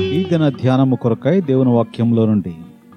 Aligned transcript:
ఈ 0.00 0.24
దిన 0.24 0.48
ధ్యానము 0.48 0.96
కొరకై 0.96 1.40
దేవుని 1.40 1.70
వాక్యంలో 1.70 2.26
నుండి 2.26 2.50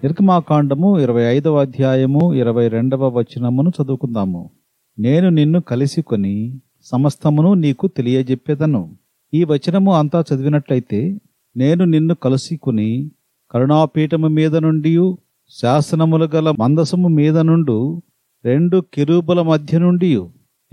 నిర్గమాకాండము 0.03 0.99
ఇరవై 0.99 1.21
ఐదవ 1.21 1.59
అధ్యాయము 1.59 2.33
ఇరవై 2.33 2.67
రెండవ 2.67 3.07
వచనమును 3.07 3.69
చదువుకుందాము. 3.69 4.49
నేను 4.99 5.29
నిన్ను 5.29 5.61
కలిసి 5.61 6.01
కొని 6.01 6.59
సమస్తమును 6.81 7.53
నీకు 7.53 7.87
తెలియజెప్పేదను. 7.87 8.95
ఈ 9.33 9.43
వచనము 9.43 9.93
అంతా 9.93 10.23
చదివినట్లయితే 10.33 11.19
నేను 11.57 11.85
నిన్ను 11.85 12.15
కలుసుకుని 12.15 13.11
కరుణాపీఠము 13.51 14.27
మీద 14.27 14.55
నుండి 14.55 15.15
శాసనములు 15.49 16.25
గల 16.35 16.51
మందసము 16.51 17.07
మీద 17.07 17.37
నుండు 17.37 18.01
రెండు 18.45 18.83
కిరూబుల 18.93 19.41
మధ్య 19.41 19.77
నుండి 19.77 20.21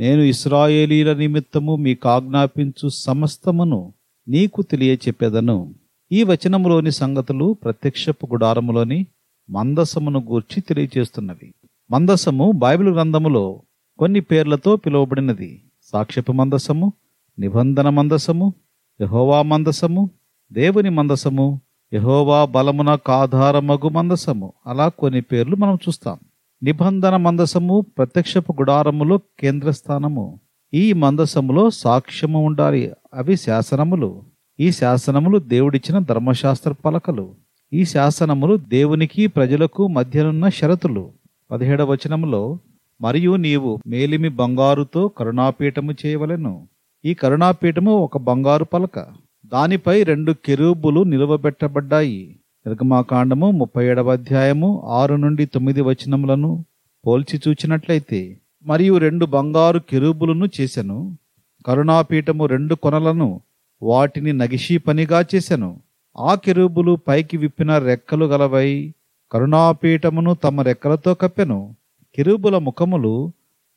నేను 0.01 0.23
ఇస్రాయేలీల 0.23 1.13
నిమిత్తము 1.13 1.77
మీకు 1.77 2.09
ఆజ్ఞాపించు 2.09 2.89
సమస్తమును 2.89 3.93
నీకు 4.29 4.63
తెలియచెప్పేదను. 4.63 5.75
ఈ 6.13 6.23
వచనములోని 6.23 6.93
సంగతులు 6.93 7.57
ప్రత్యక్షపు 7.65 8.27
గుడారములోని 8.33 9.07
మందసమును 9.51 10.21
గూర్చి 10.21 10.61
తెలియచేస్తున్నవి. 10.61 11.55
మందసము 11.91 12.53
బైబిల్ 12.53 12.89
గ్రంథములో 12.89 13.63
కొన్ని 13.99 14.21
పేర్లతో 14.21 14.77
పిలువబడినది. 14.77 15.63
సాక్ష్యపు 15.83 16.33
మందసము 16.33 16.93
నిబంధన 17.39 17.89
మందసము 17.89 18.55
యహోవా 19.01 19.43
మందసము 19.43 20.11
దేవుని 20.53 20.91
మందసము 20.91 21.61
యహోవా 21.95 22.45
బలమున 22.45 22.95
కాధారమగు 22.95 23.89
మందసము. 23.89 24.53
అలా 24.67 24.89
కొన్ని 24.89 25.21
పేర్లు 25.21 25.57
మనం 25.57 25.75
చూస్తాం. 25.75 26.19
నిబంధన 26.63 27.17
మందసము 27.17 27.87
ప్రత్యక్షపు 27.99 28.53
గుడారములో 28.53 29.19
కేంద్రస్థానము. 29.19 30.41
ఈ 30.75 30.93
మందసములో 30.93 31.71
సాక్ష్యము 31.71 32.45
ఉండాలి. 32.45 32.93
అవి 33.15 33.37
శాసనములు. 33.37 34.23
ఈ 34.61 34.71
శాసనములు 34.71 35.39
దేవుడిచ్చిన 35.39 35.99
ధర్మశాస్త్ర 35.99 36.73
పలకలు. 36.73 37.35
ఈ 37.73 37.85
శాసనములు 37.85 38.57
దేవునికి 38.57 39.27
ప్రజలకు 39.27 39.89
మధ్యనున్న 39.89 40.49
షరతులు. 40.49 41.11
పదిహేడవ 41.51 41.93
వచనములో 41.93 42.59
మరియు 43.01 43.37
నీవు 43.37 43.79
మేలిమి 43.87 44.29
బంగారుతో 44.29 45.09
కరుణాపీఠము 45.09 45.93
చేయవలెను. 45.93 46.69
ఈ 47.05 47.15
కరుణాపీఠము 47.15 47.97
ఒక 47.97 48.19
బంగారు 48.19 48.65
పలక. 48.65 49.07
దానిపై 49.47 50.03
రెండు 50.03 50.33
కెరూబులు 50.33 51.03
నిలువబెట్టబడ్డాయి. 51.03 52.37
నిర్గమాకాండము 52.67 53.51
ముప్పై 53.51 53.87
ఏడవ 53.87 54.13
అధ్యాయము 54.13 54.83
ఆరు 54.87 55.15
నుండి 55.15 55.47
తొమ్మిది 55.47 55.81
వచనములను 55.81 56.65
పోల్చి 57.07 57.41
చూచినట్లయితే 57.49 58.39
మరియు 58.67 58.97
రెండు 58.97 59.27
బంగారు 59.27 59.79
కెరూబులను 59.79 60.49
చేశను 60.61 61.19
కరుణాపీఠము 61.67 62.47
రెండు 62.47 62.75
కొనలను. 62.75 63.41
వాటిని 63.83 64.33
నగిషీ 64.33 64.79
పనిగా 64.79 65.21
చేసెను 65.35 65.81
ఆ 66.19 66.35
కెరూబులు 66.35 66.99
పైకి 67.09 67.37
విప్పిన 67.37 67.79
రెక్కలు 67.79 68.25
గలవై 68.25 68.95
కరుణాపీఠమును 69.33 70.35
తమ 70.35 70.61
రెక్కలతో 70.61 71.15
కప్పెను. 71.15 71.77
కెరూబుల 72.15 72.59
ముఖములు 72.59 73.33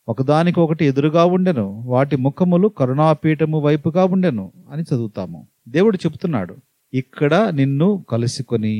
ఒకదానికొకటి 0.07 0.85
ఎదురుగా 0.85 1.25
ఉండెను. 1.25 1.83
వాటి 1.85 2.15
ముఖములు 2.15 2.67
కరుణాపీఠము 2.67 3.59
వైపుగా 3.59 4.05
ఉండెను 4.05 4.51
అని 4.71 4.81
చదువుతాము. 4.81 5.47
దేవుడు 5.67 5.97
చెబుతున్నాడు 5.97 6.55
ఇక్కడ 6.93 7.33
నిన్ను 7.53 8.05
కలుసుకొని 8.09 8.75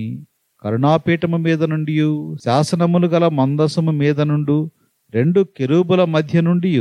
కరుణాపీఠము 0.64 1.38
మీద 1.38 1.64
నుండి 1.64 1.94
శాసనములు 2.46 3.08
గల 3.08 3.28
మందసము 3.28 3.92
మీద 3.92 4.22
నుండు 4.22 4.70
రెండు 5.14 5.46
కెరూబుల 5.58 6.04
మధ్య 6.06 6.42
నుండి 6.42 6.72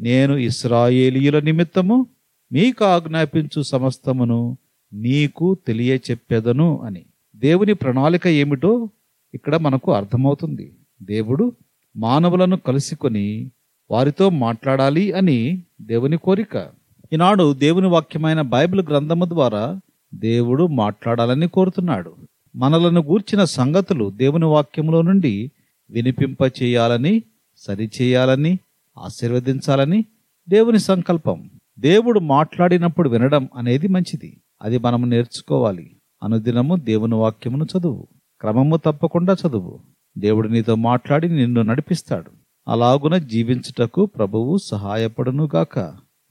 నేను 0.00 0.36
ఇస్రాయేలీయుల 0.36 1.40
నిమిత్తము 1.40 2.06
మీకు 2.52 2.84
ఆజ్ఞాపించు 2.84 3.62
సమస్తమును 3.62 4.56
నీకు 4.92 5.56
తెలియచెప్పెదను 5.66 6.82
అని. 6.82 7.04
దేవుని 7.36 7.74
ప్రణాళిక 7.74 8.26
ఏమిటో 8.26 8.88
ఇక్కడ 9.34 9.56
మనకు 9.56 9.92
అర్థమవుతుంది. 9.92 10.72
దేవుడు 11.02 11.52
మానవులను 11.96 12.56
కలుసుకొని 12.56 13.50
వారితో 13.90 14.30
మాట్లాడాలి 14.30 15.12
అని 15.12 15.62
దేవుని 15.82 16.16
కోరిక. 16.16 16.66
ఈనాడు 17.12 17.52
దేవుని 17.52 17.86
వాక్యమైన 17.86 18.40
బైబిల్ 18.40 18.82
గ్రంథము 18.88 19.24
ద్వారా 19.24 19.80
దేవుడు 20.14 20.66
మాట్లాడాలని 20.66 21.48
కోరుతున్నాడు. 21.48 22.14
మనలను 22.56 23.00
గూర్చిన 23.00 23.44
సంగతులు 23.44 24.10
దేవుని 24.10 24.44
వాక్యములో 24.44 25.02
నుండి 25.02 25.50
వినిపింప 25.90 26.38
చేయాలని 26.62 27.22
సరిచేయాలని 27.56 28.58
ఆశీర్వదించాలని 28.98 30.04
దేవుని 30.48 30.78
సంకల్పం. 30.78 31.50
దేవుడు 31.78 32.20
మాట్లాడినప్పుడు 32.20 33.08
వినడం 33.08 33.48
అనేది 33.56 33.88
మంచిది. 33.88 34.40
అది 34.62 34.78
మనము 34.78 35.06
నేర్చుకోవాలి. 35.06 35.96
అనుదినము 36.22 36.76
దేవుని 36.76 37.14
వాక్యమును 37.14 37.64
చదువు. 37.64 38.08
క్రమము 38.40 38.76
తప్పకుండా 38.76 39.32
చదువు. 39.32 39.80
దేవుడు 40.18 40.48
నీతో 40.48 40.74
మాట్లాడి 40.74 41.28
నిన్ను 41.28 41.62
నడిపిస్తాడు. 41.62 42.30
అలాగున 42.68 43.16
జీవించుటకు 43.16 44.06
ప్రభువు 44.06 44.56
సహాయపడునుగాక 44.56 45.78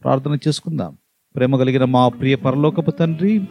ప్రార్థన 0.03 0.37
చేసుకుందాం. 0.47 0.97
ప్రేమ 1.35 1.57
కలిగిన 1.57 1.83
మా 1.83 2.07
ప్రియ 2.07 2.35
పరలోకపు 2.35 2.91
తండ్రి 2.91 3.41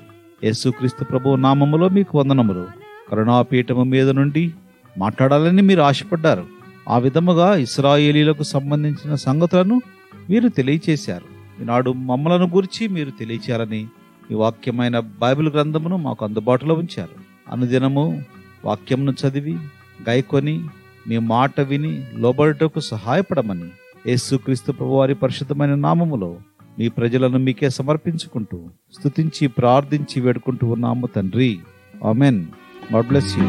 యేసుక్రీస్తు 0.45 1.05
ప్రభు 1.05 1.35
నామములో 1.35 1.89
మీకు 1.89 2.19
వందనములు. 2.19 2.67
కరుణాపీఠము 3.11 3.85
మీద 3.85 4.11
నుండి 4.11 4.55
మాట్లాడాలని 4.99 5.63
మీరు 5.63 5.81
ఆశపడ్డారు. 5.81 6.47
ఆ 6.89 6.99
విధముగా 6.99 7.55
ఇస్రాయేలీలకు 7.55 8.43
సంబంధించిన 8.43 9.15
సంగతులను 9.15 9.83
మీరు 10.31 10.49
తెలియచేశారు. 10.49 11.30
ఈనాడు 11.61 11.91
మమ్మలను 11.91 12.49
గురించి 12.49 12.89
మీరు 12.89 13.11
తెలియచేయాలని 13.11 13.87
ఈ 14.31 14.35
వాక్యమైన 14.35 14.99
బైబిల్ 14.99 15.49
గ్రంథమును 15.49 15.97
మాకు 15.97 16.25
అందుబాటులో 16.25 16.75
ఉంచారు. 16.75 17.21
అనుదినము 17.53 18.23
వాక్యంను 18.65 19.13
చదివి 19.13 19.57
గైకొని 20.09 20.65
మీ 21.09 21.19
మాట 21.19 21.61
విని 21.61 22.07
లోబడుటకు 22.15 22.81
సహాయపడమని 22.81 23.69
యేసుక్రీస్తు 24.07 24.73
ప్రభువారి 24.73 25.15
పరిశుద్ధమైన 25.15 25.75
నామములో 25.75 26.37
మీ 26.79 26.89
ప్రజలను 26.89 27.39
మీకే 27.39 27.71
సమర్పించుకుంటూ 27.71 28.69
స్తుతించి 28.99 29.49
ప్రార్థించి 29.49 30.21
వేడుకుంటూ 30.21 30.67
ఉన్నాము 30.67 31.07
తండ్రి. 31.07 31.59
Amen. 32.05 32.47
God 32.93 33.09
bless 33.09 33.39
you. 33.39 33.45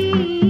Thank 0.00 0.44
you. 0.44 0.49